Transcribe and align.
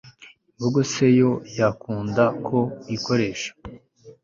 imbogo 0.51 0.79
se 0.91 1.05
yo 1.19 1.31
yakunda 1.57 2.23
ko 2.47 2.57
uyikoresha 2.83 3.51